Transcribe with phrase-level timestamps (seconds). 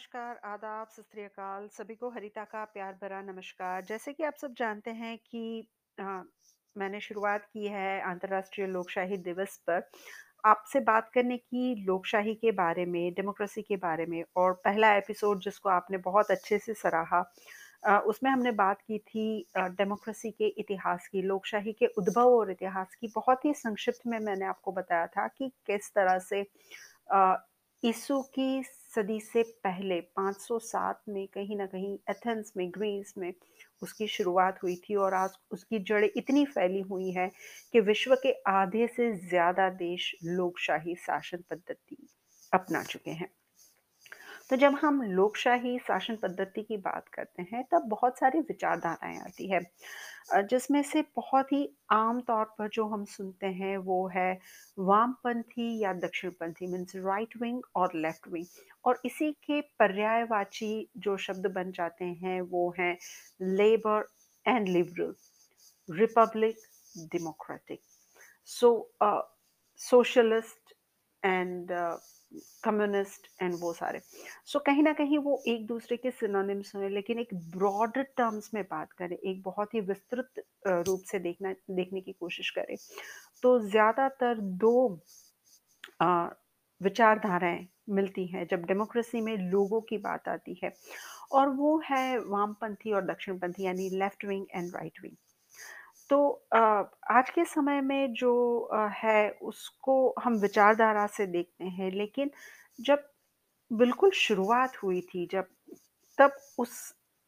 [0.00, 4.90] नमस्कार, आदाब, सत सभी को हरिता का प्यार भरा नमस्कार। जैसे कि आप सब जानते
[4.90, 6.22] हैं कि अ,
[6.76, 9.82] मैंने शुरुआत की है अंतर्राष्ट्रीय लोकशाही दिवस पर
[10.44, 15.40] आपसे बात करने की लोकशाही के बारे में, डेमोक्रेसी के बारे में और पहला एपिसोड
[15.40, 17.20] जिसको आपने बहुत अच्छे से सराहा
[17.84, 22.94] अ, उसमें हमने बात की थी डेमोक्रेसी के इतिहास की, लोकशाही के उद्भव और इतिहास
[22.94, 26.46] की। बहुत ही संक्षिप्त में मैंने आपको बताया था कि किस तरह से
[27.10, 27.36] अ,
[27.82, 28.62] यीशु की
[28.92, 33.32] सदी से पहले 507 में कहीं ना कहीं एथेंस में, ग्रीस में
[33.82, 37.30] उसकी शुरुआत हुई थी और आज उसकी जड़ें इतनी फैली हुई हैं
[37.72, 42.06] कि विश्व के आधे से ज़्यादा देश लोकशाही शासन पद्धति
[42.52, 43.30] अपना चुके हैं।
[44.50, 49.46] तो जब हम लोकशाही शासन पद्धति की बात करते हैं तब बहुत सारी विचारधाराएँ आती
[49.50, 49.60] है
[50.44, 54.32] जिसमें से बहुत ही आम तौर पर जो हम सुनते हैं वो है
[54.78, 58.46] वामपंथी या दक्षिणपंथी मीन्स राइट विंग और लेफ़्ट विंग
[58.84, 62.96] और इसी के पर्यायवाची जो शब्द बन जाते हैं वो हैं
[63.42, 64.08] labour
[64.46, 65.14] and liberal,
[65.88, 66.56] republic,
[67.12, 67.80] democratic.
[68.44, 68.90] So
[69.80, 70.74] socialist
[71.22, 71.70] and
[72.64, 76.90] communist and वो सारे। सो so, कहीं ना कहीं वो एक दूसरे के सिनोनिम्स हैं
[76.90, 80.42] लेकिन एक ब्रॉड टर्म्स में बात करें, एक बहुत ही विस्तृत
[80.86, 82.76] रूप से देखना देखने की कोशिश करें,
[83.42, 84.88] तो ज़्यादातर 2
[86.00, 86.06] अ,
[86.80, 90.72] विचारधाराएँ मिलती हैं जब डेमोक्रेसी में लोगों की बात आती है
[91.32, 95.16] और वो है वामपंथी और दक्षिणपंथी यानी left wing and right wing.
[96.10, 96.18] तो
[97.12, 98.32] आज के समय में जो
[98.94, 99.94] है उसको
[100.24, 102.30] हम विचारधारा से देखते हैं, लेकिन
[102.78, 103.08] जब
[103.70, 105.46] बिल्कुल शुरुआत हुई थी जब
[106.18, 106.72] तब उस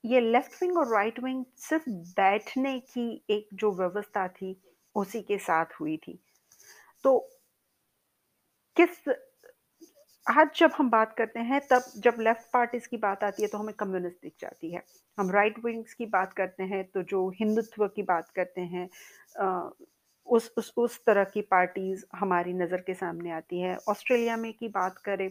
[0.04, 4.56] ये लेफ़्ट विंग और राइट विंग सिर्फ़ बैठने की एक जो व्यवस्था थी,
[4.94, 6.18] उसी के साथ हुई थी।
[7.04, 7.18] तो
[8.76, 9.08] किस
[10.26, 13.58] आज जब हम बात करते हैं तब जब लेफ़्ट पार्टीज़ की बात आती है तो
[13.58, 14.82] हमें कम्युनिस्ट दिख जाती है।
[15.18, 18.88] हम राइट विंग्स की बात करते हैं तो जो हिंदुत्व की बात करते हैं
[20.26, 24.68] उस उस उस तरह की पार्टीज़ हमारी नज़र के सामने आती है। ऑस्ट्रेलिया में की
[24.68, 25.28] बात करें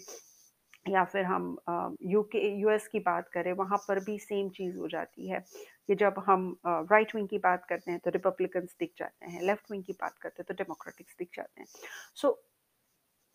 [0.85, 5.29] या फिर हम यूके यूएस की बात करें वहाँ पर भी सेम चीज़ हो जाती
[5.29, 5.39] है
[5.87, 9.71] कि जब हम राइट विंग की बात करते हैं तो रिपब्लिकन्स दिख जाते हैं, लेफ़्ट
[9.71, 11.67] विंग की बात करते हैं तो डेमोक्रेटिक्स दिख जाते हैं।
[12.15, 12.41] सो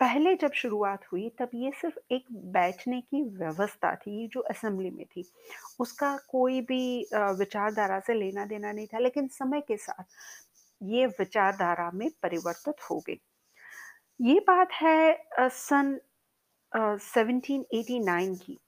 [0.01, 5.05] पहले जब शुरुआत हुई तब ये सिर्फ़ एक बैठने की व्यवस्था थी जो असेंबली में
[5.07, 5.25] थी।
[5.81, 6.81] उसका कोई भी
[7.39, 10.05] विचारधारा से लेना-देना नहीं था लेकिन समय के साथ
[10.81, 13.21] ये विचारधारा में परिवर्तित हो गई।
[14.21, 15.99] ये बात है सन
[16.73, 18.59] अ, 1789 की।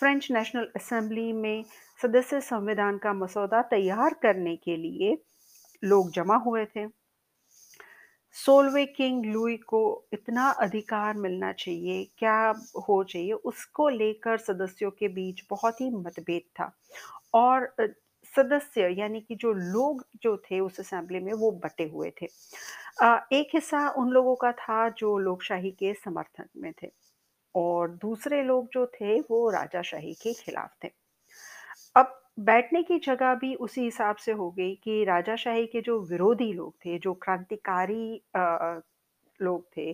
[0.00, 1.64] फ्रेंच नेशनल असेंबली में
[2.02, 5.16] सदस्य संविधान का मसौदा तैयार करने के लिए
[5.82, 6.86] लोग जमा हुए थे।
[8.34, 9.80] 16वें किंग लुई को
[10.12, 12.54] इतना अधिकार मिलना चाहिए, क्या
[12.88, 16.72] हो चाहिए, उसको लेकर सदस्यों के बीच बहुत ही मतभेद था
[17.34, 17.74] और
[18.32, 22.26] सदस्य यानी कि जो लोग जो थे उस असेंबली में वो बटे हुए थे।
[23.32, 26.90] एक हिस्सा उन लोगों का था जो लोकशाही के समर्थन में थे
[27.54, 30.90] और दूसरे लोग जो थे वो राजाशाही के खिलाफ थे।
[32.38, 36.74] बैठने की जगह भी उसी हिसाब से हो गई कि राजाशाही के जो विरोधी लोग
[36.84, 38.20] थे, जो क्रांतिकारी
[39.40, 39.92] लोग थे,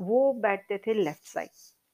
[0.00, 1.48] वो बैठते थे लेफ़्ट साइड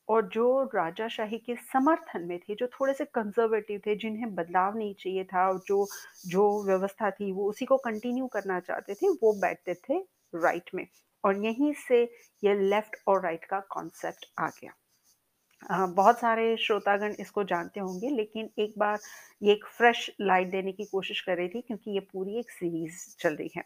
[0.09, 4.95] और जो राजाशाही के समर्थन में थे, जो थोड़े से कंज़र्वेटिव थे, जिन्हें बदलाव नहीं
[4.95, 5.87] चाहिए था और जो
[6.29, 9.99] जो व्यवस्था थी वो उसी को कंटिन्यू करना चाहते थे, वो बैठते थे
[10.37, 10.87] राइट में
[11.25, 12.03] और यहीं से
[12.43, 14.73] ये लेफ़्ट और राइट का कॉन्सेप्ट आ गया।
[15.63, 18.99] बहुत सारे श्रोतागण इसको जानते होंगे लेकिन एक बार
[19.43, 22.99] ये एक फ्रेश लाइट देने की कोशिश कर रही थी क्योंकि ये पूरी एक सीरीज़
[23.19, 23.65] चल रही है।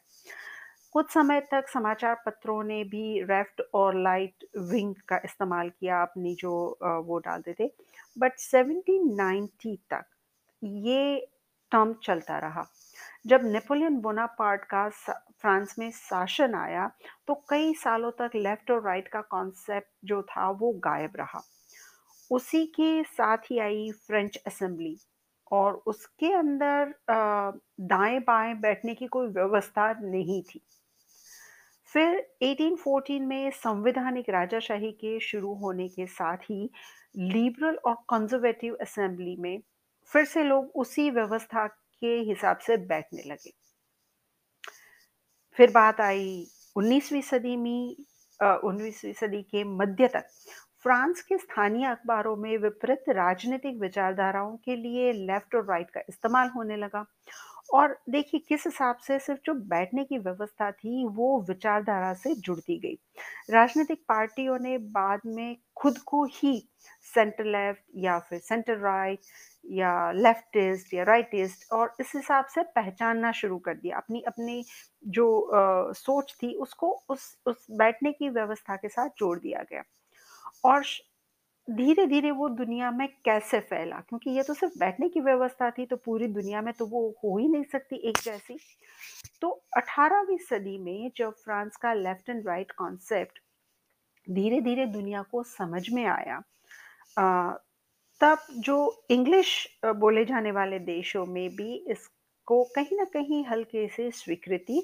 [0.93, 6.34] कुछ समय तक समाचार पत्रों ने भी रेफ्ट और लाइट विंग का इस्तेमाल किया अपनी
[6.34, 6.53] जो
[7.06, 7.71] वो डालते थे।
[8.19, 10.05] बट 1790 तक
[10.62, 11.17] ये
[11.73, 12.67] टर्म चलता रहा।
[13.26, 16.91] जब नेपोलियन बोनापार्ट का फ्रांस में शासन आया,
[17.29, 21.43] तो कई सालों तक लेफ़्ट और राइट का कॉन्सेप्ट जो था वो गायब रहा।
[22.34, 24.96] उसी के साथ ही आई फ्रेंच असेंबली
[25.52, 27.52] और उसके अंदर अ,
[27.86, 30.60] दाएँ-बाएँ बैठने की कोई व्यवस्था नहीं थी।
[31.94, 36.69] फिर 1814 में संवैधानिक राजाशाही के शुरू होने के साथ ही
[37.16, 39.58] लिबरल और कंज़र्वेटिव असेंबली में
[40.10, 41.66] फिर से लोग उसी व्यवस्था
[42.02, 43.52] के हिसाब से बैठने लगे।
[45.58, 46.46] फिर बात आई
[46.76, 47.96] 19वीं सदी में
[48.64, 50.28] 19वीं सदी के मध्य तक
[50.84, 56.48] फ्रांस के स्थानीय अखबारों में विपरीत राजनीतिक विचारधाराओं के लिए लेफ़्ट और राइट का इस्तेमाल
[56.48, 57.04] होने लगा।
[57.72, 62.78] और देखिए किस हिसाब से सिर्फ़ जो बैठने की व्यवस्था थी वो विचारधारा से जुड़ती
[62.81, 62.98] गई।
[63.50, 66.56] राजनीतिक पार्टियों ने बाद में खुद को ही
[67.06, 69.20] सेंटर लेफ़्ट या फिर सेंटर राइट
[69.72, 74.64] या लेफ्टिस्ट या राइटिस्ट और इस हिसाब से पहचानना शुरू कर दिया। अपनी अपनी
[75.10, 79.82] जो आ, सोच थी उसको उस उस बैठने की व्यवस्था के साथ जोड़ दिया गया।
[80.65, 80.85] और
[81.69, 84.01] धीरे धीरे वो दुनिया में कैसे फैला?
[84.01, 87.37] क्योंकि ये तो सिर्फ़ बैठने की व्यवस्था थी तो पूरी दुनिया में तो वो हो
[87.39, 88.59] ही नहीं सकती एक जैसी।
[89.43, 93.39] तो 18वीं सदी में जब फ्रांस का लेफ़्ट एंड राइट कॉन्सेप्ट
[94.27, 96.43] धीरे धीरे दुनिया को समझ में आया
[98.21, 98.77] तब जो
[99.11, 99.51] इंग्लिश
[99.97, 104.83] बोले जाने वाले देशों में भी इसको कहीं ना कहीं हल्के से स्वीकृति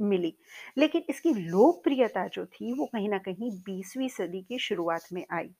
[0.00, 0.34] मिली।
[0.78, 5.50] लेकिन इसकी लोकप्रियता जो थी, वो कहीं ना कहीं 20वीं सदी की शुरुआत में आई।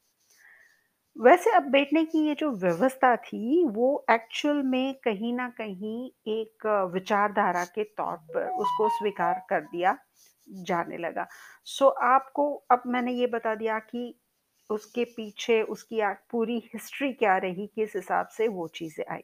[1.17, 6.67] वैसे अब बैठने की ये जो व्यवस्था थी, वो एक्चुअल में कहीं ना कहीं एक
[6.95, 9.97] विचारधारा के तौर पर उसको स्वीकार कर दिया
[10.49, 11.27] जाने लगा।
[11.65, 14.15] सो आपको अब मैंने ये बता दिया कि
[14.71, 16.01] उसके पीछे उसकी
[16.31, 19.23] पूरी हिस्ट्री क्या रही, किस हिसाब से वो चीज़ें आई।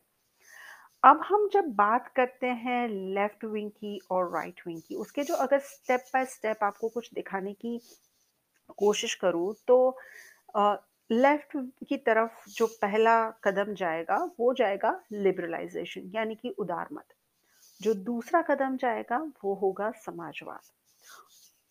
[1.02, 5.34] अब हम जब बात करते हैं लेफ़्ट विंग की और राइट विंग की, उसके जो
[5.34, 7.78] अगर स्टेप बाय स्टेप आपको कुछ दिखाने की
[8.78, 9.76] कोशिश करूँ तो
[11.10, 11.56] लेफ़्ट
[11.88, 13.14] की तरफ़ जो पहला
[13.44, 17.14] कदम जाएगा, वो जाएगा लिबरलाइजेशन यानी कि उदार मत।
[17.80, 20.60] जो दूसरा कदम जाएगा, वो होगा समाजवाद।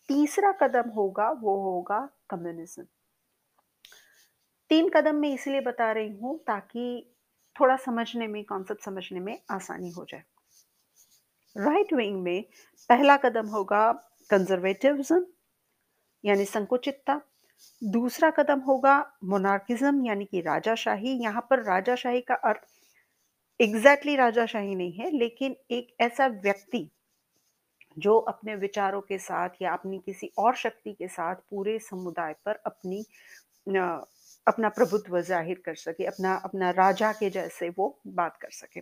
[0.08, 2.84] तीसरा कदम होगा, वो होगा कम्युनिज्म
[4.70, 7.12] तीन कदम मैं इसलिए बता रही हूँ ताकि
[7.60, 10.22] थोड़ा समझने में कॉन्सेप्ट समझने में आसानी हो जाए।
[11.56, 12.44] राइट विंग में
[12.90, 13.90] पहला कदम होगा
[14.30, 15.24] कंजर्वेटिव्ज्म
[16.24, 17.20] यानी संकुचितता।
[17.82, 22.66] दूसरा कदम होगा मोनार्किज्म यानी कि राजाशाही। यहाँ पर राजाशाही का अर्थ
[23.60, 26.88] एग्जैक्टली exactly राजाशाही नहीं है, लेकिन एक ऐसा व्यक्ति
[27.96, 32.60] जो अपने विचारों के साथ या अपनी किसी और शक्ति के साथ पूरे समुदाय पर
[32.66, 33.04] अपनी
[34.46, 38.80] अपना प्रभुत्व ज़ाहिर कर सके अपना अपना राजा के जैसे वो बात कर सके।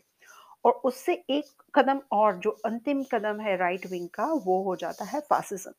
[0.65, 5.05] और उससे एक कदम और जो अंतिम कदम है राइट विंग का वो हो जाता
[5.05, 5.73] है फासिज्म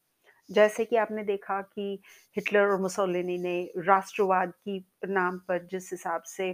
[0.50, 1.88] जैसे कि आपने देखा कि
[2.36, 4.78] हिटलर और मुसोलिनी ने राष्ट्रवाद की
[5.10, 6.50] नाम पर जिस हिसाब से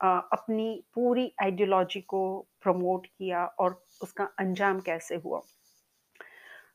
[0.00, 2.22] अपनी पूरी आइडियोलॉजी को
[2.62, 5.40] प्रमोट किया और उसका अंजाम कैसे हुआ।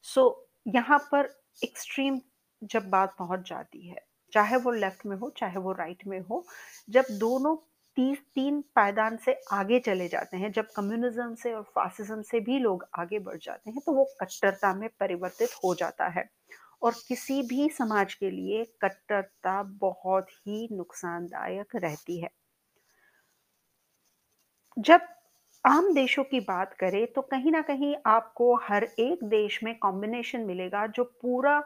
[0.03, 1.29] सो so, यहाँ पर
[1.63, 2.19] एक्सट्रीम
[2.61, 6.45] जब बात पहुँच जाती है चाहे वो लेफ़्ट में हो, चाहे वो राइट में हो,
[6.89, 7.55] जब दोनों
[7.97, 12.59] तीस, तीन पायदान से आगे चले जाते हैं, जब कम्युनिज्म से और फासिज्म से भी
[12.59, 16.29] लोग आगे बढ़ जाते हैं तो वो कट्टरता में परिवर्तित हो जाता है।
[16.81, 22.29] और किसी भी समाज के लिए कट्टरता बहुत ही नुकसानदायक रहती है।
[24.77, 25.01] जब
[25.65, 30.41] आम देशों की बात करें तो कहीं ना कहीं आपको हर एक देश में कॉम्बिनेशन
[30.41, 31.59] मिलेगा जो पूरा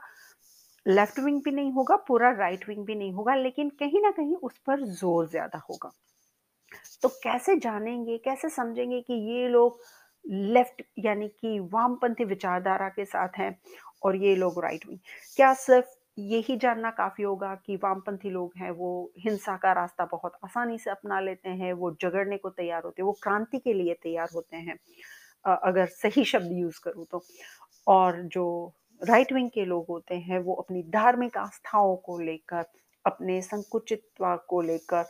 [0.85, 4.35] लेफ़्ट विंग भी नहीं होगा, पूरा राइट विंग भी नहीं होगा, लेकिन कहीं ना कहीं
[4.43, 5.91] उस पर ज़ोर ज़्यादा होगा।
[7.03, 9.79] तो कैसे जानेंगे, कैसे समझेंगे कि ये लोग
[10.25, 13.55] लेफ़्ट यानी कि वामपंथी विचारधारा के साथ हैं
[14.03, 14.99] और ये लोग राइट विंग
[15.37, 15.87] क्या सिर्फ़
[16.17, 20.89] यही जानना काफ़ी होगा कि वामपंथी लोग हैं, वो हिंसा का रास्ता बहुत आसानी से
[20.91, 24.57] अपना लेते हैं, वो झगड़ने को तैयार होते हैं, वो क्रांति के लिए तैयार होते
[24.57, 24.77] हैं
[25.45, 27.23] अगर सही शब्द यूज़ करूँ तो।
[27.87, 28.45] और जो
[29.03, 32.65] राइट विंग के लोग होते हैं वो अपनी धार्मिक आस्थाओं को लेकर
[33.05, 35.05] अपने संकुचित्व को लेकर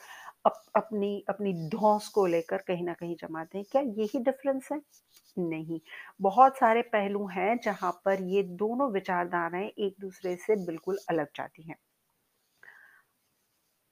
[0.46, 4.82] अप, अपनी अपनी धौस को लेकर कहीं ना कहीं जमाते हैं। क्या यही डिफरेंस है?
[5.38, 5.80] नहीं।
[6.22, 11.64] बहुत सारे पहलू हैं जहाँ पर ये दोनों विचारधाराएँ एक दूसरे से बिल्कुल अलग जाती
[11.64, 11.76] हैं।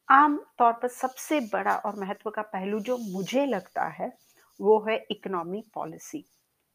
[0.08, 4.12] आम तौर पर सबसे बड़ा और महत्व का पहलू जो मुझे लगता है
[4.60, 6.24] वो है इकोनॉमी पॉलिसी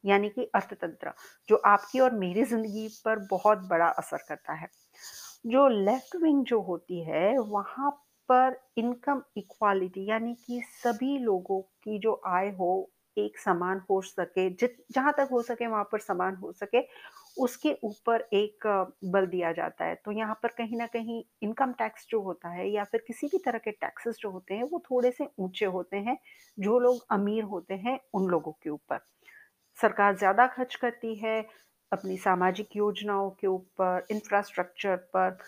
[0.04, 1.12] यानी कि अर्थतंत्र,
[1.48, 4.68] जो आपकी और मेरी ज़िंदगी पर बहुत बड़ा असर करता है।
[5.46, 7.90] जो लेफ़्ट विंग जो होती है, वहाँ
[8.28, 14.48] पर इनकम इक्वालिटी यानी कि सभी लोगों की जो आय हो, एक समान हो सके,
[14.50, 16.80] जित, जहाँ तक हो सके वहाँ पर समान हो सके,
[17.36, 18.66] उसके ऊपर एक
[19.04, 22.68] बल दिया जाता है। तो यहाँ पर कहीं ना कहीं इनकम टैक्स जो होता है
[22.70, 25.96] या फिर किसी भी तरह के टैक्सेस जो होते हैं, वो थोड़े से ऊँचे होते
[25.98, 26.18] हैं,
[26.58, 29.00] जो लोग अमीर होते हैं उन लोगों के ऊपर।
[29.78, 31.40] सरकार ज़्यादा खर्च करती है,
[31.92, 35.38] अपनी सामाजिक योजनाओं के ऊपर इंफ्रास्ट्रक्चर पर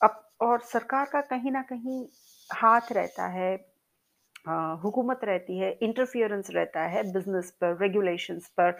[0.00, 2.04] अब और सरकार का कहीं ना कहीं
[2.50, 3.54] हाथ रहता है
[4.82, 8.70] हुकूमत रहती है इंटरफियरेंस रहता है बिज़नेस पर रेगुलेशंस पर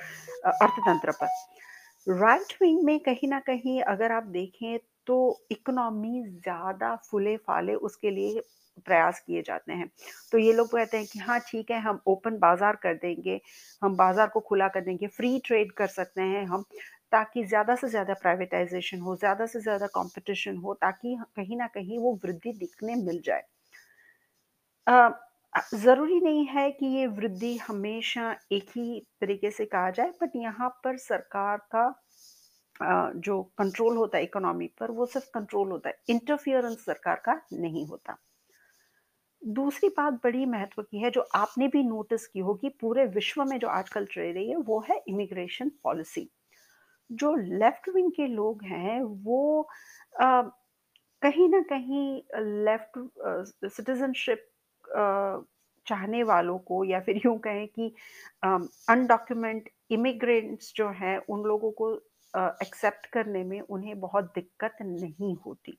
[0.47, 5.17] अर्थतंत्र पर। राइट विंग में कहीं ना कहीं अगर आप देखें तो
[5.51, 8.43] इकोनॉमी ज़्यादा फुले फाले उसके लिए
[8.79, 9.91] प्रयास किए जाते हैं।
[10.33, 13.41] तो ये लोग कहते हैं कि हाँ ठीक है, हम ओपन बाज़ार कर देंगे,
[13.83, 16.65] हम बाज़ार को खुला कर देंगे, फ्री ट्रेड कर सकते हैं हम,
[17.13, 21.99] ताकि ज़्यादा से ज़्यादा प्राइवेटाइज़ेशन हो, ज़्यादा से ज़्यादा कॉम्पिटिशन हो, ताकि कहीं ना कहीं
[21.99, 23.45] वो वृद्धि दिखने मिल जाए।
[25.75, 30.69] ज़रूरी नहीं है कि ये वृद्धि हमेशा एक ही तरीके से कहा जाए, बट यहाँ
[30.85, 31.89] पर सरकार का
[33.19, 37.87] जो कंट्रोल होता है इकोनॉमी पर, वो सिर्फ़ कंट्रोल होता है, इंटरफियरेंस सरकार का नहीं
[37.87, 38.17] होता।
[39.43, 43.59] दूसरी बात बड़ी महत्व की है, जो आपने भी नोटिस की होगी पूरे विश्व में
[43.59, 46.29] जो आजकल चल रही है, वो है इमिग्रेशन पॉलिसी।
[47.11, 49.63] जो लेफ़्ट विंग के लोग हैं, वो
[50.21, 50.43] अ,
[51.23, 52.23] कहीं ना कहीं
[52.65, 52.99] लेफ़्ट
[53.67, 54.47] सिटिज़नशिप
[55.87, 57.95] चाहने वालों को या फिर यूँ कहें कि
[58.91, 61.95] अनडॉक्यूमेंट इमिग्रेंट्स जो हैं, उन लोगों को
[62.63, 65.79] एक्सेप्ट करने में उन्हें बहुत दिक्कत नहीं होती।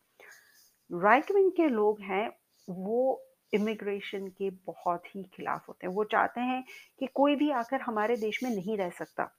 [0.89, 2.29] राइट right विंग के लोग हैं,
[2.69, 3.23] वो
[3.53, 6.63] इमिग्रेशन के बहुत ही खिलाफ होते हैं। वो चाहते हैं
[6.99, 9.29] कि कोई भी आकर हमारे देश में नहीं रह सकता।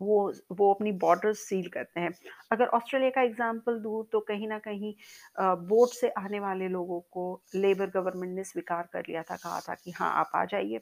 [0.00, 2.10] वो वो अपनी बॉर्डर्स सील करते हैं।
[2.52, 4.92] अगर ऑस्ट्रेलिया का एग्ज़ाम्पल दूँ तो कहीं ना कहीं
[5.38, 7.24] बोट से आने वाले लोगों को
[7.54, 10.80] लेबर गवर्नमेंट ने स्वीकार कर लिया था, कहा था कि हाँ, आप आ जाइए।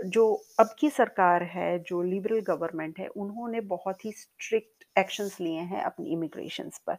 [0.00, 5.60] जो अब की सरकार है, जो लिबरल गवर्नमेंट है, उन्होंने बहुत ही स्ट्रिक्ट एक्शंस लिए
[5.62, 6.96] हैं अपनी इमिग्रेशंस पर।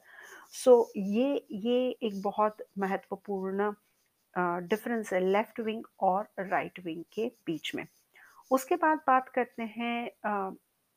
[0.54, 3.72] सो so, ये ये एक बहुत महत्वपूर्ण
[4.36, 7.86] डिफरेंस है लेफ़्ट विंग और राइट विंग के बीच में।
[8.52, 10.10] उसके बाद बात करते हैं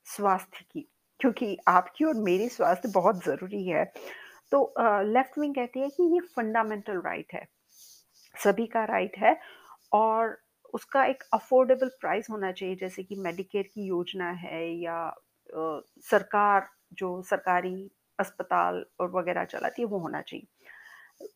[0.06, 0.86] स्वास्थ्य की,
[1.20, 3.84] क्योंकि आपकी और मेरी स्वास्थ्य बहुत ज़रूरी है।
[4.52, 4.74] तो
[5.04, 7.48] लेफ़्ट विंग कहती है कि ये फंडामेंटल राइट right है,
[8.34, 9.38] सभी का राइट right है
[9.92, 10.38] और
[10.74, 16.68] उसका एक अफ़ोर्डेबल प्राइस होना चाहिए, जैसे कि मेडिकेयर की योजना है या अ, सरकार
[16.94, 20.46] जो सरकारी अस्पताल और वगैरह चलाती है, वो होना चाहिए।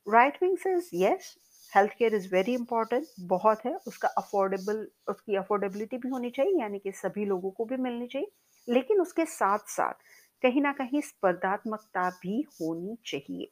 [0.09, 1.35] Right wing says yes,
[1.73, 6.79] health care is very important बहुत है, उसका अफ़ोर्डेबल उसकी अफ़ोर्डेबिलिटी भी होनी चाहिए, यानी
[6.79, 8.31] कि सभी लोगों को भी मिलनी चाहिए।
[8.69, 9.95] लेकिन उसके साथ-साथ
[10.43, 13.51] कहीं न कहीं स्पर्धात्मकता भी होनी चाहिए।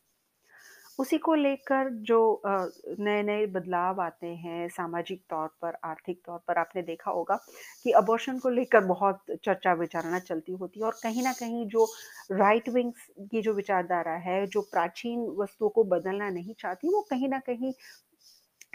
[0.99, 6.83] उसी को लेकर जो नए-नए बदलाव आते हैं सामाजिक तौर पर, आर्थिक तौर पर, आपने
[6.83, 7.37] देखा होगा
[7.85, 11.87] कि अबॉर्शन को लेकर बहुत चर्चा-विचारणा चलती होती है और कहीं ना कहीं जो
[12.33, 17.29] राइट विंग्स की जो विचारधारा है, जो प्राचीन वस्तुओं को बदलना नहीं चाहती, वो कहीं
[17.29, 17.73] ना कहीं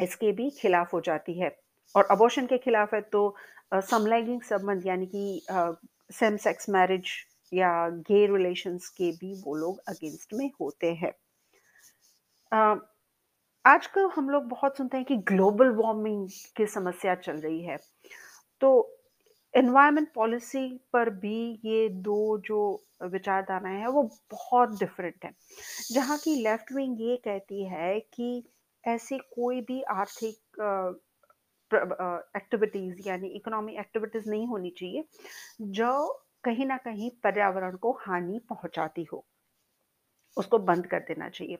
[0.01, 1.55] इसके भी खिलाफ हो जाती है।
[1.95, 3.35] और अबॉर्शन के खिलाफ है तो
[3.73, 5.41] समलैंगिक संबंध यानी कि
[6.13, 7.11] सेम सेक्स मैरिज
[7.51, 7.71] या
[8.09, 11.13] गे रिलेशंस के भी वो लोग अगेंस्ट में होते हैं।
[13.65, 16.27] आजकल हम लोग बहुत सुनते हैं कि ग्लोबल वार्मिंग
[16.57, 17.77] की समस्या चल रही है।
[18.61, 18.69] तो
[19.53, 22.59] एनवायरनमेंट पॉलिसी पर भी ये दो जो
[23.03, 25.33] विचारधाराएँ हैं, वो बहुत डिफरेंट हैं।
[25.91, 28.43] जहाँ की लेफ़्ट विंग ये कहती है कि
[28.83, 30.61] ऐसी कोई भी आर्थिक
[32.37, 35.03] एक्टिविटीज़ यानी इकोनॉमी एक्टिविटीज़ नहीं होनी चाहिए,
[35.61, 35.91] जो
[36.43, 39.25] कहीं ना कहीं पर्यावरण को हानि पहुंचाती हो।
[40.37, 41.57] उसको बंद कर देना चाहिए।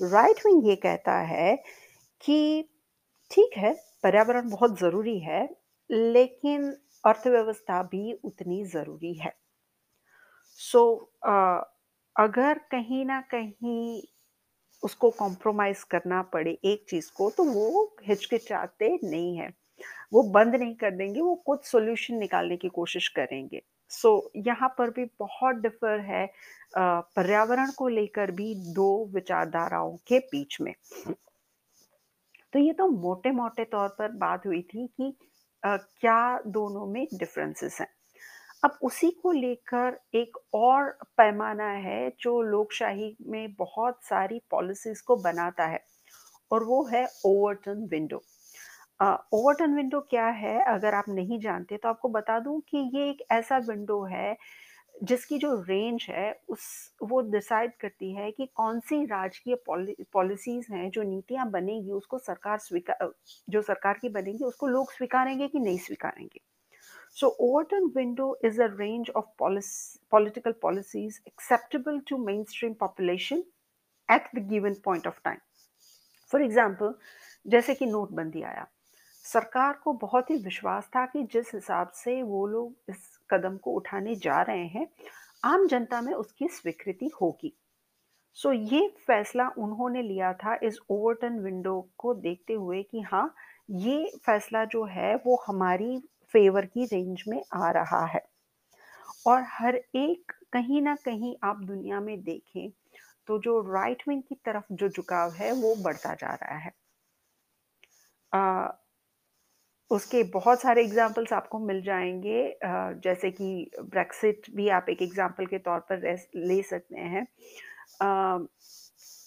[0.00, 1.54] राइट विंग ये कहता है
[2.20, 2.38] कि
[3.30, 3.72] ठीक है,
[4.04, 5.42] पर्यावरण बहुत ज़रूरी है,
[5.90, 6.70] लेकिन
[7.04, 9.32] अर्थव्यवस्था भी उतनी ज़रूरी है।
[10.60, 10.80] सो
[11.24, 11.34] अ,
[12.16, 14.02] अगर कहीं ना कहीं
[14.82, 19.50] उसको कॉम्प्रोमाइज़ करना पड़े एक चीज़ को, तो वो हिचकिचाते नहीं है
[20.12, 24.68] वो बंद नहीं कर देंगे, वो कुछ सॉल्यूशन निकालने की कोशिश करेंगे। सो so, यहाँ
[24.78, 26.26] पर भी बहुत डिफ़र है
[26.78, 30.74] पर्यावरण को लेकर भी दो विचारधाराओं के बीच में।
[32.52, 35.14] तो ये तो मोटे-मोटे तौर पर बात हुई थी कि
[35.62, 37.88] अ, क्या दोनों में डिफरेंसेस हैं।
[38.66, 45.16] अब उसी को लेकर एक और पैमाना है जो लोकशाही में बहुत सारी पॉलिसीज़ को
[45.22, 45.80] बनाता है
[46.50, 48.22] और वो है ओवरटर्न विंडो।
[49.00, 53.22] ओवरटर्न विंडो क्या है अगर आप नहीं जानते तो आपको बता दूँ कि ये एक
[53.32, 54.36] ऐसा विंडो है
[55.04, 56.66] जिसकी जो रेंज है उस
[57.04, 63.12] वो डिसाइड करती है कि कौन-सी राजकीय पॉलिसीज़ हैं, जो नीतियाँ बनेगी उसको सरकार स्वीकार
[63.48, 66.40] जो सरकार की बनेगी उसको लोग स्वीकारेंगे कि नहीं स्वीकारेंगे।
[67.16, 73.42] So overturn window is a range of polic- political policies acceptable to mainstream population
[74.08, 75.40] at the given point of time.
[76.30, 76.94] For example
[77.46, 78.66] जैसे कि नोटबंदी आया
[79.24, 83.72] सरकार को बहुत ही विश्वास था कि जिस हिसाब से वो लोग इस कदम को
[83.72, 84.86] उठाने जा रहे हैं
[85.44, 87.52] आम जनता में उसकी स्वीकृति होगी
[88.36, 93.34] सो so, ये फैसला उन्होंने लिया था इस ओवरटर्न विंडो को देखते हुए कि हाँ
[93.86, 96.00] ये फैसला जो है वो हमारी
[96.36, 98.26] फेवर की रेंज में आ रहा है।
[99.26, 102.70] और हर एक कहीं ना कहीं आप दुनिया में देखें
[103.28, 106.72] तो जो राइट विंग की तरफ़ जो झुकाव है वो बढ़ता जा रहा है।
[108.32, 108.68] आ,
[109.90, 112.38] उसके बहुत सारे एग्जाम्पल्स आपको मिल जाएँगे।
[113.02, 117.26] जैसे कि ब्रेक्सिट भी आप एक एग्ज़ाम्पल के तौर पर ले सकते हैं।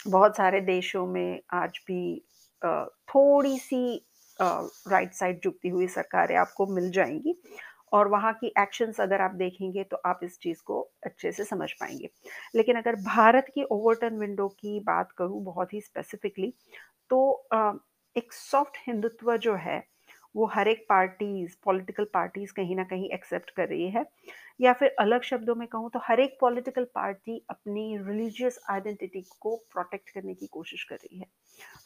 [0.05, 2.01] बहुत सारे देशों में आज भी
[3.09, 3.81] थोड़ी सी
[4.39, 7.36] राइट साइड झुकती हुई सरकारें आपको मिल जाएँगी
[7.93, 11.72] और वहाँ की एक्शंस अगर आप देखेंगे तो आप इस चीज़ को अच्छे से समझ
[11.74, 12.10] पाएँगे।
[12.55, 16.53] लेकिन अगर भारत की ओवरटर्न विंडो की बात करूँ बहुत ही स्पेसिफिकली
[17.12, 17.22] तो
[18.15, 19.84] एक सॉफ्ट हिंदुत्व जो है
[20.36, 24.05] वो हर एक पार्टीज़ पॉलिटिकल पार्टीज़ कहीं ना कहीं एक्सेप्ट कर रही है।
[24.62, 29.55] या फिर अलग शब्दों में कहूँ तो हर एक पॉलिटिकल पार्टी अपनी रिलीजियस आइडेंटिटी को
[29.74, 31.25] प्रोटेक्ट करने की कोशिश कर रही है।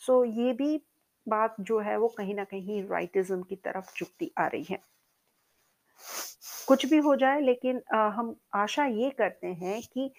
[0.02, 0.78] सो so, ये भी
[1.28, 4.80] बात जो है वो कहीं ना कहीं राइटिज्म की तरफ़ झुकती आ रही है।
[6.68, 10.10] कुछ भी हो जाए लेकिन आ, हम आशा ये करते हैं कि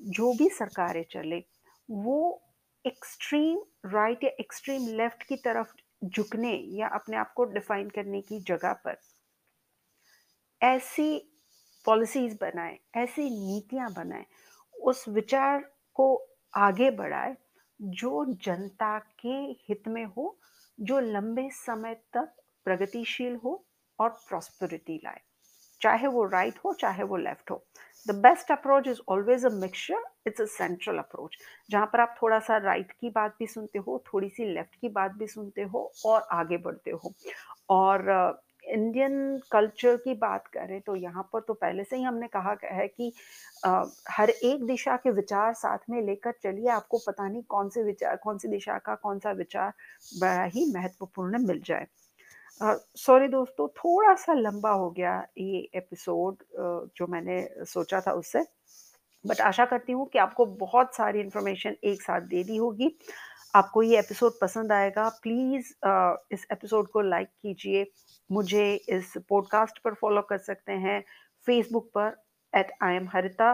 [0.00, 1.42] जो भी सरकारें चले
[1.88, 2.18] वो
[2.84, 5.72] एक्सट्रीम राइट या एक्सट्रीम लेफ़्ट की तरफ़
[6.04, 8.96] झुकने या अपने आप को डिफाइन करने की जगह पर
[10.60, 11.08] ऐसी
[11.86, 14.24] पॉलिसीज़ बनाए ऐसी नीतियाँ बनाए
[14.74, 15.60] उस विचार
[15.96, 16.06] को
[16.54, 17.36] आगे बढ़ाए
[17.80, 19.34] जो जनता के
[19.68, 20.36] हित में हो
[20.82, 22.32] जो लंबे समय तक
[22.66, 23.64] प्रगतिशील हो
[23.98, 25.20] और प्रॉस्पेरिटी लाए।
[25.80, 27.64] चाहे वो राइट हो, चाहे वो लेफ़्ट हो।
[28.06, 31.36] The best approach is always a mixture it's a central approach
[31.70, 34.74] जहाँ पर आप थोड़ा सा राइट right की बात भी सुनते हो थोड़ी सी लेफ़्ट
[34.80, 37.14] की बात भी सुनते हो और आगे बढ़ते हो।
[37.70, 38.10] और
[38.64, 42.86] इंडियन कल्चर की बात करें तो यहाँ पर तो पहले से ही हमने कहा है
[42.88, 43.12] कि
[43.66, 47.82] uh, हर एक दिशा के विचार साथ में लेकर चलिए आपको पता नहीं कौन से
[47.82, 49.72] विचार कौन सी दिशा का कौन सा विचार
[50.20, 51.86] बड़ा ही महत्वपूर्ण मिल जाए।
[52.96, 56.42] सॉरी दोस्तों थोड़ा सा लंबा हो गया ये एपिसोड
[56.96, 58.44] जो मैंने सोचा था उससे।
[59.24, 62.96] बट आशा करती हूँ कि आपको बहुत सारी इन्फॉर्मेशन एक साथ दे दी होगी।
[63.54, 65.72] आपको ये एपिसोड पसंद आएगा प्लीज़
[66.34, 67.86] इस एपिसोड को लाइक कीजिए।
[68.30, 71.02] मुझे इस पॉडकास्ट पर फॉलो कर सकते हैं।
[71.46, 72.16] फेसबुक पर
[72.52, 73.52] at I am Harita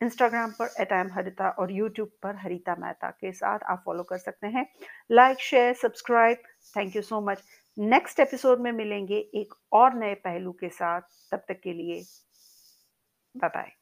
[0.00, 4.02] Instagram पर एट आई एम हरिता और यूट्यूब पर हरिता मेहता के साथ आप फॉलो
[4.02, 4.66] कर सकते हैं।
[5.10, 6.42] Like share subscribe
[6.76, 7.42] thank you so much
[7.78, 11.00] next episode में मिलेंगे एक और नए पहलू के साथ।
[11.32, 12.02] तब तक के लिए
[13.34, 13.72] बाय बाय